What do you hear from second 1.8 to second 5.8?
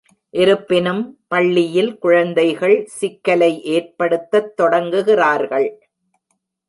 குழந்தைகள் சிக்கலை ஏற்படுத்தத் தொடங்குகிறார்கள்.